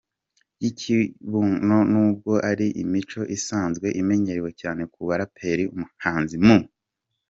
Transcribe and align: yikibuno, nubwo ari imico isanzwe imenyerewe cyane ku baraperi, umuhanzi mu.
yikibuno, 0.61 1.77
nubwo 1.91 2.31
ari 2.49 2.67
imico 2.83 3.21
isanzwe 3.37 3.87
imenyerewe 4.01 4.49
cyane 4.61 4.81
ku 4.93 4.99
baraperi, 5.07 5.63
umuhanzi 5.75 6.37
mu. 6.45 6.57